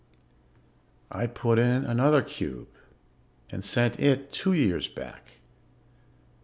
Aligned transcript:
"I 1.11 1.27
put 1.27 1.59
in 1.59 1.85
another 1.85 2.23
cube 2.23 2.69
and 3.51 3.63
sent 3.63 3.99
it 3.99 4.31
two 4.33 4.53
years 4.53 4.87
back. 4.87 5.33